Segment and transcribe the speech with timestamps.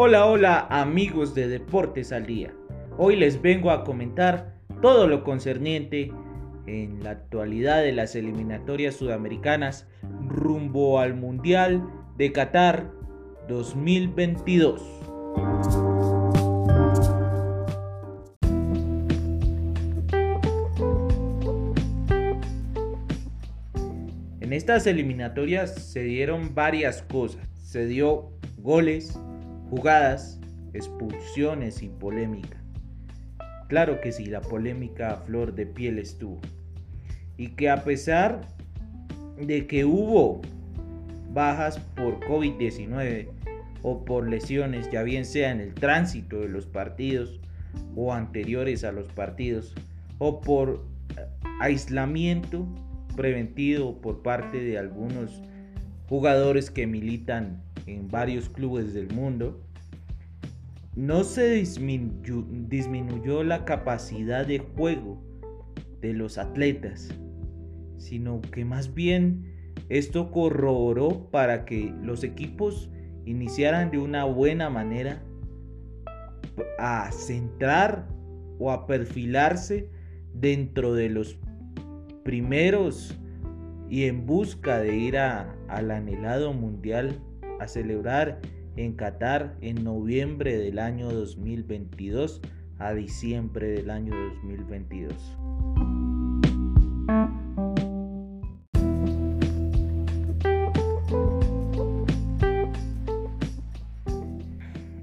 [0.00, 2.54] Hola, hola amigos de Deportes al Día.
[2.98, 6.12] Hoy les vengo a comentar todo lo concerniente
[6.68, 9.88] en la actualidad de las eliminatorias sudamericanas
[10.24, 11.84] rumbo al Mundial
[12.16, 12.92] de Qatar
[13.48, 14.80] 2022.
[24.40, 27.48] En estas eliminatorias se dieron varias cosas.
[27.56, 29.20] Se dio goles,
[29.70, 30.40] jugadas,
[30.72, 32.58] expulsiones y polémica.
[33.68, 36.40] Claro que sí, la polémica a flor de piel estuvo.
[37.36, 38.40] Y que a pesar
[39.38, 40.40] de que hubo
[41.32, 43.28] bajas por COVID-19
[43.82, 47.40] o por lesiones, ya bien sea en el tránsito de los partidos
[47.94, 49.74] o anteriores a los partidos,
[50.18, 50.84] o por
[51.60, 52.66] aislamiento
[53.16, 55.42] preventivo por parte de algunos
[56.08, 57.62] jugadores que militan
[57.94, 59.60] en varios clubes del mundo,
[60.94, 65.22] no se disminuyó, la capacidad de juego
[66.00, 67.08] de los atletas,
[67.98, 72.90] sino que más bien esto corroboró para que los equipos
[73.26, 75.22] iniciaran de una buena manera
[76.78, 78.08] a centrar
[78.58, 79.88] o a perfilarse
[80.34, 81.38] dentro de los
[82.24, 83.16] primeros
[83.88, 87.20] y en busca de ir al anhelado mundial
[87.60, 88.40] a celebrar
[88.76, 92.40] en Qatar en noviembre del año 2022
[92.78, 95.36] a diciembre del año 2022.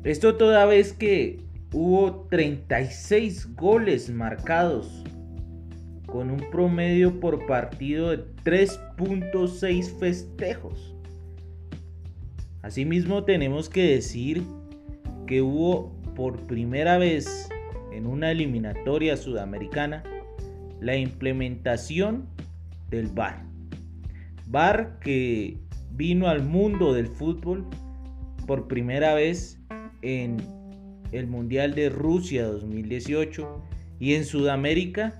[0.06, 1.40] Esto toda vez que
[1.74, 5.04] hubo 36 goles marcados
[6.06, 10.95] con un promedio por partido de 3.6 festejos.
[12.66, 14.42] Asimismo tenemos que decir
[15.28, 17.48] que hubo por primera vez
[17.94, 20.02] en una eliminatoria sudamericana
[20.82, 22.28] la implementación
[22.90, 23.46] del VAR.
[24.48, 25.60] VAR que
[25.92, 27.68] vino al mundo del fútbol
[28.48, 29.60] por primera vez
[30.02, 30.38] en
[31.12, 33.64] el Mundial de Rusia 2018
[34.00, 35.20] y en Sudamérica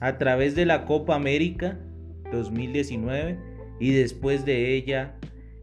[0.00, 1.78] a través de la Copa América
[2.32, 3.38] 2019
[3.78, 5.14] y después de ella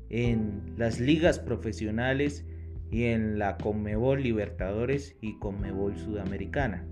[0.09, 2.45] en las ligas profesionales
[2.91, 6.85] y en la Conmebol Libertadores y Conmebol Sudamericana.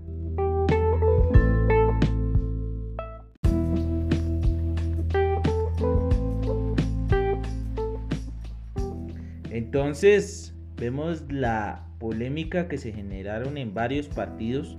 [9.50, 14.76] Entonces vemos la polémica que se generaron en varios partidos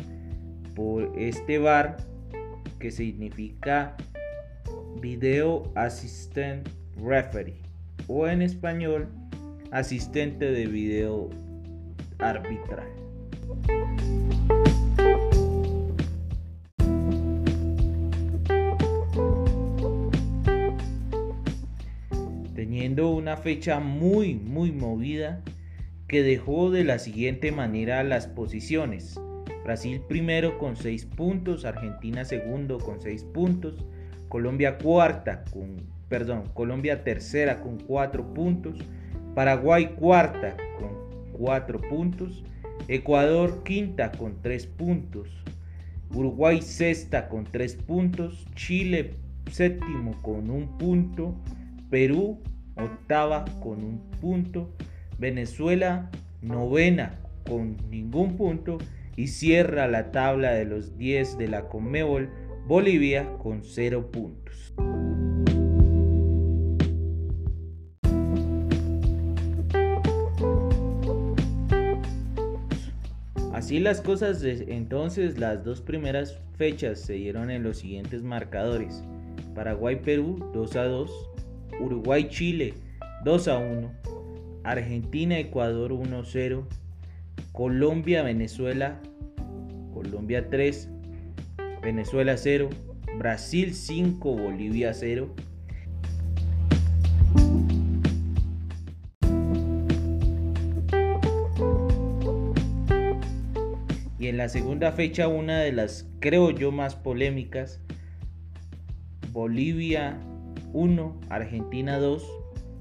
[0.76, 1.98] por este VAR
[2.80, 3.98] que significa
[5.02, 7.69] Video Assistant Referee
[8.10, 9.08] o en español
[9.72, 11.30] asistente de video
[12.18, 12.88] arbitral.
[22.56, 25.44] Teniendo una fecha muy muy movida
[26.08, 29.20] que dejó de la siguiente manera las posiciones.
[29.64, 33.86] Brasil primero con 6 puntos, Argentina segundo con 6 puntos,
[34.30, 38.80] Colombia cuarta con, perdón, Colombia tercera con 4 puntos,
[39.36, 42.44] Paraguay cuarta con 4 puntos,
[42.88, 45.30] Ecuador quinta con 3 puntos,
[46.14, 49.14] Uruguay sexta con 3 puntos, Chile
[49.52, 51.36] séptimo con 1 punto,
[51.90, 52.40] Perú
[52.76, 54.74] octava con 1 punto,
[55.20, 56.10] Venezuela
[56.42, 58.78] novena con ningún punto
[59.16, 62.30] y cierra la tabla de los 10 de la Conmebol
[62.68, 64.74] Bolivia con 0 puntos.
[73.60, 79.04] Así las cosas, entonces las dos primeras fechas se dieron en los siguientes marcadores.
[79.54, 81.12] Paraguay-Perú 2 a 2,
[81.82, 82.76] Uruguay-Chile
[83.26, 83.92] 2 a 1,
[84.64, 86.68] Argentina-Ecuador 1 a 0,
[87.52, 89.02] Colombia-Venezuela
[89.94, 90.88] Colombia 3,
[91.84, 92.70] Venezuela 0,
[93.18, 95.36] Brasil 5, Bolivia 0.
[104.40, 107.82] La segunda fecha, una de las, creo yo, más polémicas,
[109.34, 110.18] Bolivia
[110.72, 112.26] 1, Argentina 2.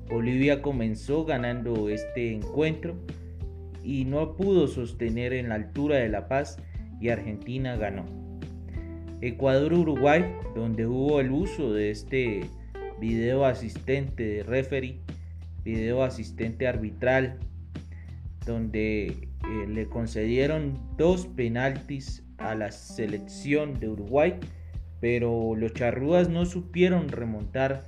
[0.08, 2.94] Bolivia comenzó ganando este encuentro
[3.82, 6.58] y no pudo sostener en la altura de La Paz
[7.00, 8.04] y Argentina ganó.
[9.20, 12.42] Ecuador-Uruguay, donde hubo el uso de este
[13.00, 15.00] video asistente de referee,
[15.64, 17.40] video asistente arbitral,
[18.48, 19.28] donde eh,
[19.68, 24.34] le concedieron dos penaltis a la selección de Uruguay,
[25.00, 27.84] pero los charrúas no supieron remontar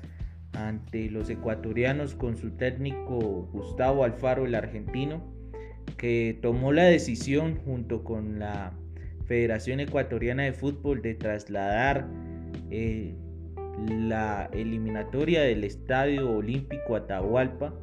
[0.53, 5.23] ante los ecuatorianos con su técnico Gustavo Alfaro, el argentino,
[5.97, 8.73] que tomó la decisión junto con la
[9.27, 12.09] Federación Ecuatoriana de Fútbol de trasladar
[12.71, 13.15] eh,
[13.89, 17.75] la eliminatoria del Estadio Olímpico Atahualpa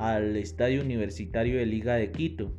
[0.00, 2.54] al Estadio Universitario de Liga de Quito.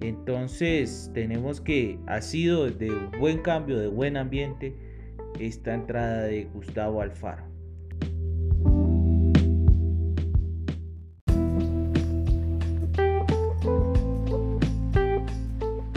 [0.00, 4.76] Entonces tenemos que ha sido de buen cambio, de buen ambiente
[5.40, 7.44] esta entrada de Gustavo Alfaro.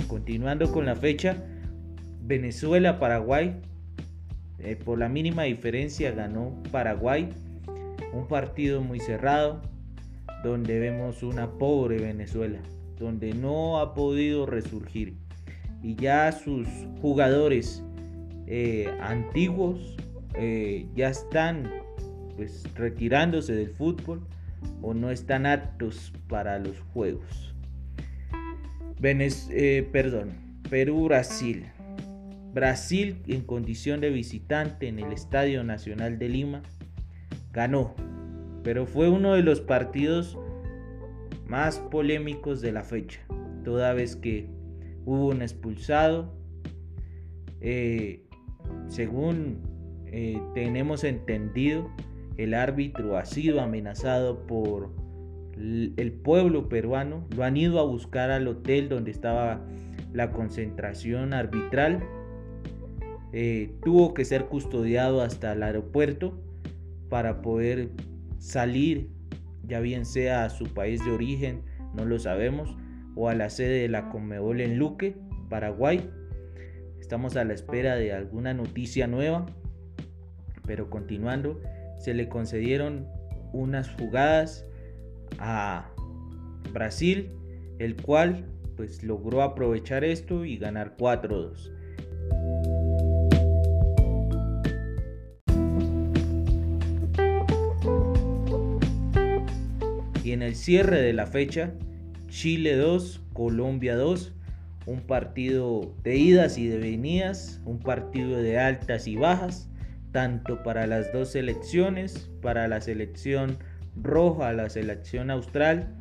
[0.07, 1.37] Continuando con la fecha,
[2.23, 3.61] Venezuela-Paraguay,
[4.59, 7.29] eh, por la mínima diferencia ganó Paraguay,
[8.11, 9.61] un partido muy cerrado,
[10.43, 12.59] donde vemos una pobre Venezuela,
[12.97, 15.15] donde no ha podido resurgir.
[15.83, 16.67] Y ya sus
[17.01, 17.83] jugadores
[18.47, 19.95] eh, antiguos
[20.35, 21.71] eh, ya están
[22.35, 24.25] pues retirándose del fútbol
[24.81, 27.53] o no están aptos para los juegos.
[29.01, 31.65] Eh, perdón, Perú-Brasil.
[32.53, 36.63] Brasil en condición de visitante en el Estadio Nacional de Lima
[37.51, 37.93] ganó,
[38.67, 40.37] pero fue uno de los partidos
[41.47, 43.21] más polémicos de la fecha,
[43.63, 44.49] toda vez que
[45.05, 46.33] hubo un expulsado.
[47.61, 48.25] Eh,
[48.89, 49.61] según
[50.07, 51.89] eh, tenemos entendido,
[52.35, 54.91] el árbitro ha sido amenazado por
[55.55, 59.61] el pueblo peruano, lo han ido a buscar al hotel donde estaba
[60.11, 62.03] la concentración arbitral,
[63.31, 66.37] eh, tuvo que ser custodiado hasta el aeropuerto
[67.07, 67.91] para poder
[68.37, 69.09] salir,
[69.63, 71.63] ya bien sea a su país de origen,
[71.93, 72.75] no lo sabemos,
[73.15, 75.17] o a la sede de la Conmebol en Luque,
[75.49, 76.09] Paraguay.
[76.99, 79.45] Estamos a la espera de alguna noticia nueva,
[80.65, 81.61] pero continuando,
[81.97, 83.07] se le concedieron
[83.53, 84.65] unas jugadas
[85.39, 85.89] a
[86.73, 87.31] Brasil,
[87.79, 88.45] el cual
[88.75, 91.71] pues logró aprovechar esto y ganar 4-2.
[100.27, 101.71] Y en el cierre de la fecha,
[102.27, 104.33] Chile 2, Colombia 2,
[104.85, 109.69] un partido de idas y de venidas, un partido de altas y bajas,
[110.11, 113.57] tanto para las dos selecciones, para la selección
[113.95, 115.95] roja, la selección austral,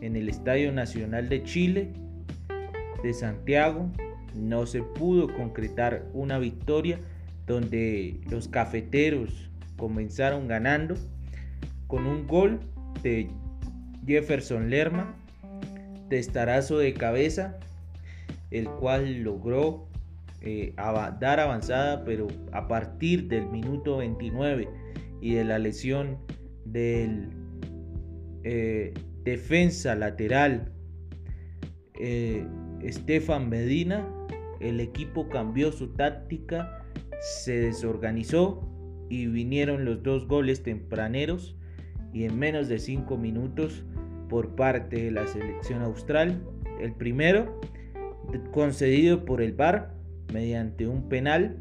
[0.00, 1.90] en el Estadio Nacional de Chile,
[3.02, 3.90] de Santiago,
[4.36, 7.00] no se pudo concretar una victoria
[7.48, 10.94] donde los cafeteros comenzaron ganando
[11.88, 12.60] con un gol
[13.02, 13.28] de
[14.06, 15.16] Jefferson Lerma,
[16.08, 17.58] testarazo de cabeza,
[18.50, 19.88] el cual logró
[20.40, 20.74] eh,
[21.20, 24.68] dar avanzada, pero a partir del minuto 29
[25.20, 26.18] y de la lesión
[26.64, 27.30] del
[28.42, 28.92] eh,
[29.22, 30.70] defensa lateral
[31.98, 32.46] eh,
[32.82, 34.06] Estefan Medina,
[34.60, 36.84] el equipo cambió su táctica,
[37.20, 38.68] se desorganizó
[39.08, 41.56] y vinieron los dos goles tempraneros
[42.12, 43.84] y en menos de 5 minutos
[44.28, 46.42] por parte de la selección austral.
[46.80, 47.60] El primero
[48.50, 49.94] concedido por el VAR
[50.32, 51.58] mediante un penal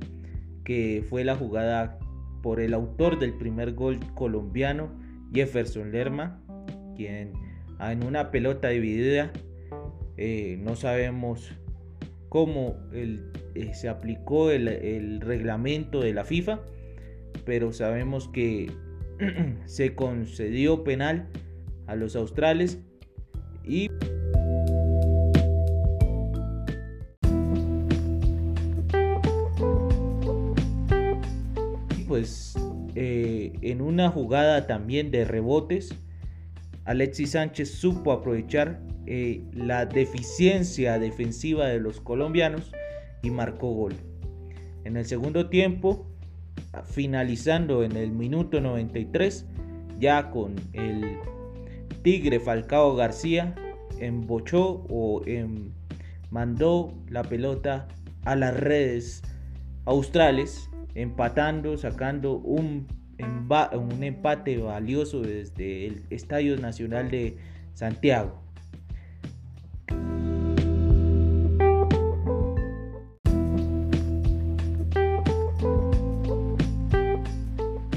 [0.63, 1.99] que fue la jugada
[2.41, 4.89] por el autor del primer gol colombiano,
[5.33, 6.41] Jefferson Lerma,
[6.95, 7.33] quien
[7.79, 9.31] en una pelota dividida
[10.17, 11.51] eh, no sabemos
[12.29, 13.19] cómo eh,
[13.73, 16.61] se aplicó el reglamento de la FIFA,
[17.45, 18.71] pero sabemos que
[19.65, 21.27] se concedió penal
[21.87, 22.79] a los australes
[23.63, 23.89] y
[32.07, 32.55] pues
[32.95, 35.95] eh, en una jugada también de rebotes
[36.85, 42.71] Alexis Sánchez supo aprovechar eh, la deficiencia defensiva de los colombianos
[43.21, 43.93] y marcó gol.
[44.83, 46.05] En el segundo tiempo,
[46.83, 49.45] finalizando en el minuto 93,
[49.99, 51.17] ya con el
[52.03, 53.55] Tigre Falcao García
[53.99, 55.71] embochó o em,
[56.29, 57.87] mandó la pelota
[58.25, 59.23] a las redes
[59.85, 62.87] australes, empatando, sacando un,
[63.73, 67.37] un empate valioso desde el Estadio Nacional de
[67.73, 68.41] Santiago.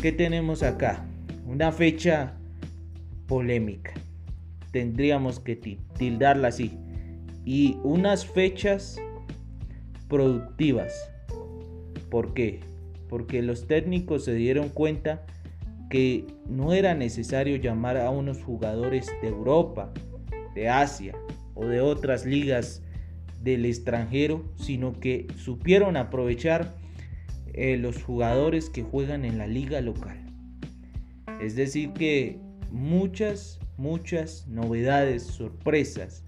[0.01, 1.05] ¿Qué tenemos acá?
[1.49, 2.37] Una fecha
[3.27, 3.93] polémica.
[4.73, 6.73] tendríamos que tildarla así.
[7.45, 9.01] Y unas fechas
[10.09, 10.93] productivas.
[12.11, 12.61] ¿Por qué?
[13.09, 15.25] Porque los técnicos se dieron cuenta
[15.89, 19.93] que no era necesario llamar a unos jugadores de Europa,
[20.55, 21.15] de Asia
[21.55, 22.83] o de otras ligas
[23.43, 26.75] del extranjero, sino que supieron aprovechar
[27.55, 30.19] eh, los jugadores que juegan en la liga local.
[31.41, 36.25] Es decir, que muchas, muchas novedades, sorpresas,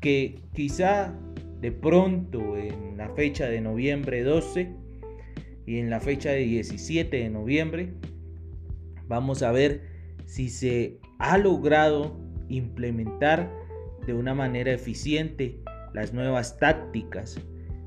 [0.00, 1.14] que quizá
[1.60, 4.74] de pronto en la fecha de noviembre 12
[5.66, 7.94] y en la fecha de 17 de noviembre
[9.06, 9.82] vamos a ver
[10.24, 12.16] si se ha logrado
[12.48, 13.52] implementar
[14.06, 15.60] de una manera eficiente
[15.92, 17.38] las nuevas tácticas.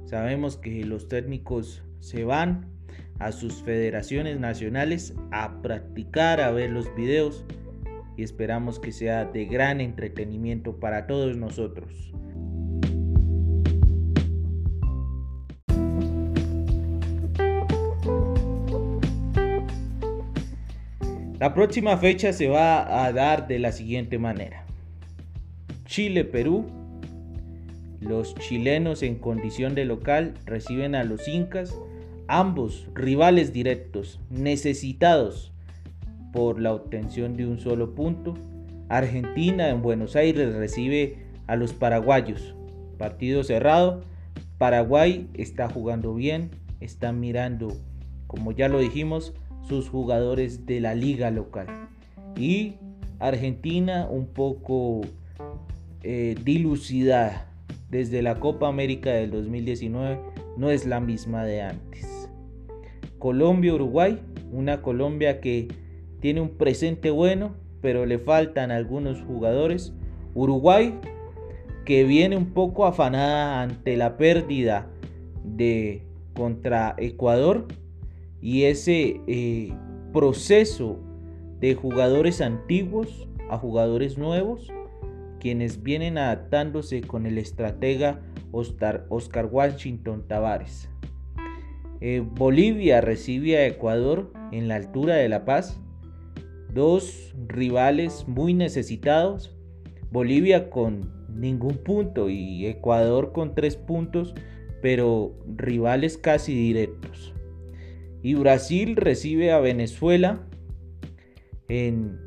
[0.05, 2.72] Sabemos que los técnicos se van
[3.19, 7.45] a sus federaciones nacionales a practicar, a ver los videos
[8.17, 12.13] y esperamos que sea de gran entretenimiento para todos nosotros.
[21.43, 24.65] La próxima fecha se va a dar de la siguiente manera.
[25.83, 26.67] Chile-Perú.
[27.99, 31.77] Los chilenos en condición de local reciben a los incas,
[32.39, 35.53] ambos rivales directos, necesitados
[36.31, 38.33] por la obtención de un solo punto.
[38.89, 42.55] Argentina en Buenos Aires recibe a los paraguayos.
[42.97, 44.01] Partido cerrado.
[44.57, 46.49] Paraguay está jugando bien,
[46.79, 47.77] está mirando,
[48.25, 49.33] como ya lo dijimos,
[49.67, 51.67] sus jugadores de la liga local.
[52.35, 52.77] Y
[53.19, 55.01] Argentina un poco
[56.01, 57.47] eh, dilucidada
[57.91, 60.19] desde la Copa América del 2019
[60.57, 62.12] no es la misma de antes.
[63.23, 64.19] Colombia-Uruguay,
[64.51, 65.69] una Colombia que
[66.19, 69.93] tiene un presente bueno, pero le faltan algunos jugadores.
[70.33, 70.99] Uruguay,
[71.85, 74.89] que viene un poco afanada ante la pérdida
[75.45, 76.03] de
[76.33, 77.65] contra Ecuador
[78.41, 79.73] y ese eh,
[80.11, 80.99] proceso
[81.61, 84.67] de jugadores antiguos a jugadores nuevos,
[85.39, 88.19] quienes vienen adaptándose con el estratega
[88.51, 90.89] Oscar, Oscar Washington Tavares.
[92.05, 95.79] Eh, Bolivia recibe a Ecuador en la altura de La Paz,
[96.73, 99.55] dos rivales muy necesitados,
[100.11, 104.35] Bolivia con ningún punto y Ecuador con tres puntos,
[104.81, 107.33] pero rivales casi directos.
[108.21, 110.45] Y Brasil recibe a Venezuela
[111.69, 112.19] en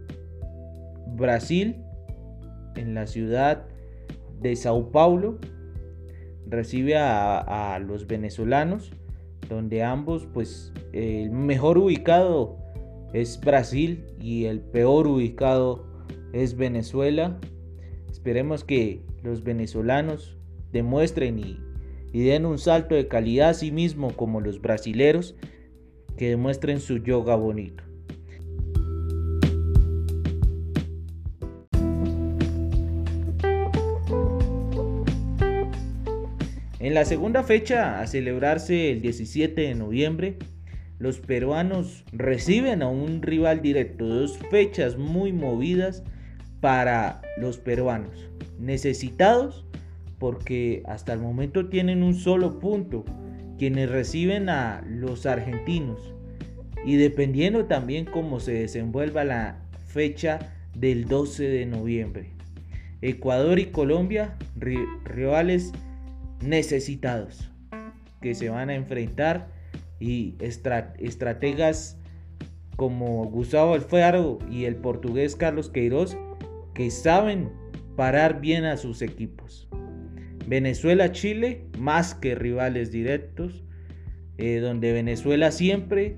[1.19, 1.77] Brasil,
[2.77, 3.67] en la ciudad
[4.41, 5.39] de Sao Paulo.
[6.47, 8.91] Recibe a, los venezolanos,
[9.49, 12.57] donde ambos, pues el mejor ubicado
[13.13, 15.87] es Brasil y el peor ubicado
[16.33, 17.39] es Venezuela.
[18.11, 20.37] Esperemos que los venezolanos
[20.73, 21.59] demuestren y,
[22.13, 25.37] den un salto de calidad a sí mismo como los brasileros
[26.17, 27.85] que demuestren su yoga bonito.
[36.87, 40.37] En la segunda fecha, a celebrarse el 17 de noviembre,
[41.01, 46.05] los peruanos reciben a un rival directo, dos fechas muy movidas
[46.61, 49.67] para los peruanos, necesitados
[50.21, 53.05] porque hasta el momento tienen un solo punto
[53.59, 56.15] quienes reciben a los argentinos
[56.85, 62.31] y dependiendo también cómo se desenvuelva la fecha del 12 de noviembre.
[63.03, 65.73] Ecuador y Colombia, rivales
[66.41, 67.51] necesitados
[68.21, 69.49] que se van a enfrentar
[70.01, 71.99] y estrategas
[72.77, 76.17] como Gustavo Alfaro y el portugués Carlos Queiroz
[76.75, 77.51] que saben
[77.97, 79.69] parar bien a sus equipos.
[80.47, 83.65] Venezuela-Chile, más que rivales directos,
[84.39, 86.17] eh, donde Venezuela siempre,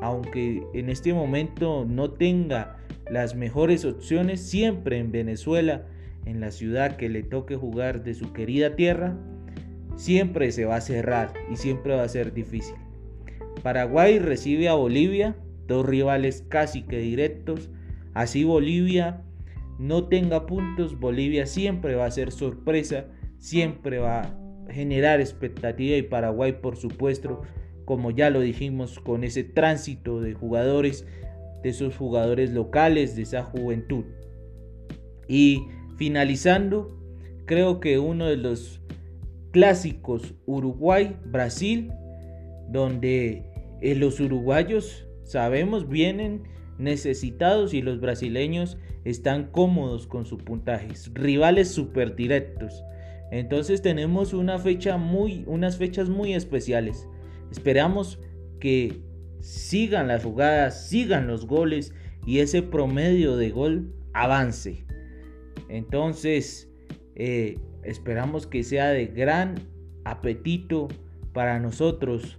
[0.00, 2.78] aunque en este momento no tenga
[3.10, 5.86] las mejores opciones, siempre en Venezuela,
[6.24, 9.16] en la ciudad que le toque jugar de su querida tierra,
[9.96, 12.76] siempre se va a cerrar y siempre va a ser difícil.
[13.62, 17.70] Paraguay recibe a Bolivia, dos rivales casi que directos,
[18.14, 19.22] así Bolivia
[19.78, 23.06] no tenga puntos, Bolivia siempre va a ser sorpresa
[23.42, 24.36] siempre va a
[24.70, 27.42] generar expectativa y Paraguay por supuesto,
[27.84, 31.04] como ya lo dijimos, con ese tránsito de jugadores,
[31.64, 34.04] de esos jugadores locales, de esa juventud.
[35.26, 35.64] Y
[35.96, 36.96] finalizando,
[37.44, 38.80] creo que uno de los
[39.52, 41.92] clásicos Uruguay-Brasil,
[42.68, 43.44] donde
[43.80, 46.42] eh, los uruguayos sabemos vienen
[46.78, 52.82] necesitados y los brasileños están cómodos con sus puntajes, rivales súper directos.
[53.30, 57.08] Entonces tenemos una fecha muy, unas fechas muy especiales.
[57.50, 58.18] Esperamos
[58.60, 59.00] que
[59.40, 61.94] sigan las jugadas, sigan los goles
[62.26, 64.84] y ese promedio de gol avance.
[65.68, 66.70] Entonces,
[67.14, 69.56] eh, esperamos que sea de gran
[70.04, 70.88] apetito
[71.32, 72.38] para nosotros,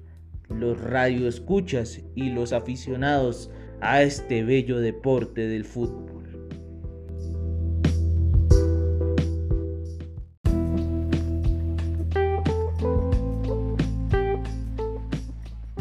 [0.50, 3.50] los radioescuchas y los aficionados
[3.82, 6.14] a este bello deporte del fútbol.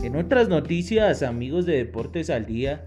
[0.02, 2.87] En otras noticias, amigos de Deportes al Día,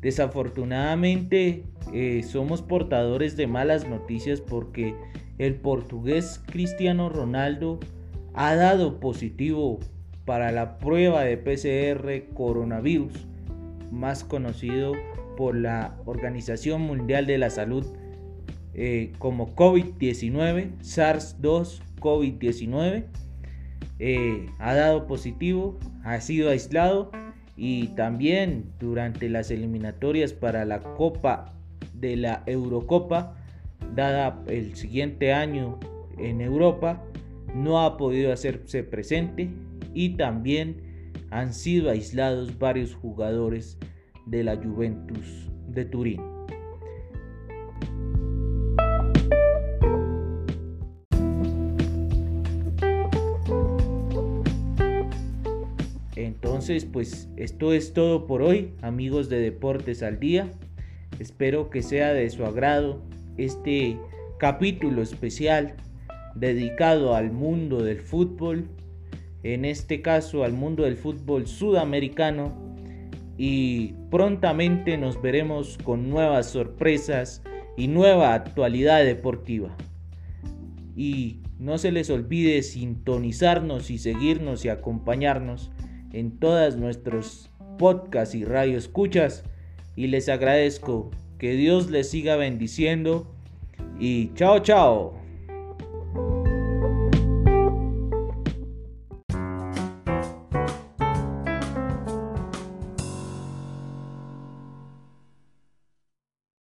[0.00, 4.94] desafortunadamente eh, somos portadores de malas noticias porque
[5.46, 7.80] el portugués Cristiano Ronaldo
[8.32, 9.80] ha dado positivo
[10.24, 13.26] para la prueba de PCR coronavirus,
[13.90, 14.92] más conocido
[15.36, 17.84] por la Organización Mundial de la Salud
[18.74, 23.06] eh, como COVID-19, SARS-2 COVID-19.
[23.98, 27.10] Eh, ha dado positivo, ha sido aislado
[27.56, 31.52] y también durante las eliminatorias para la Copa
[31.94, 33.41] de la Eurocopa,
[33.94, 35.78] dada el siguiente año
[36.18, 37.02] en Europa,
[37.54, 39.50] no ha podido hacerse presente
[39.94, 40.76] y también
[41.30, 43.78] han sido aislados varios jugadores
[44.26, 46.20] de la Juventus de Turín.
[56.14, 60.50] Entonces, pues esto es todo por hoy, amigos de Deportes al Día.
[61.18, 63.02] Espero que sea de su agrado
[63.36, 63.98] este
[64.38, 65.76] capítulo especial
[66.34, 68.68] dedicado al mundo del fútbol,
[69.42, 72.52] en este caso al mundo del fútbol sudamericano
[73.36, 77.42] y prontamente nos veremos con nuevas sorpresas
[77.76, 79.76] y nueva actualidad deportiva.
[80.94, 85.70] Y no se les olvide sintonizarnos y seguirnos y acompañarnos
[86.12, 89.44] en todas nuestros podcasts y radio escuchas
[89.96, 91.10] y les agradezco
[91.42, 93.26] que Dios les siga bendiciendo
[93.98, 95.21] y chao chao.